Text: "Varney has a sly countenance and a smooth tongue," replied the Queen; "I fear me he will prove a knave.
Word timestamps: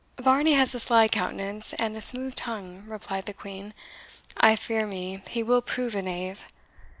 "Varney 0.17 0.53
has 0.53 0.73
a 0.73 0.79
sly 0.79 1.07
countenance 1.07 1.73
and 1.73 1.95
a 1.95 2.01
smooth 2.01 2.33
tongue," 2.33 2.83
replied 2.87 3.27
the 3.27 3.35
Queen; 3.35 3.71
"I 4.35 4.55
fear 4.55 4.87
me 4.87 5.21
he 5.27 5.43
will 5.43 5.61
prove 5.61 5.93
a 5.93 6.01
knave. 6.01 6.43